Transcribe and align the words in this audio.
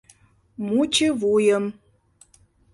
-Мучывуйым. 0.67 1.65